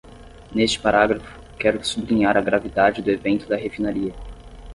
[0.55, 4.15] Neste parágrafo, quero sublinhar a gravidade do evento da refinaria.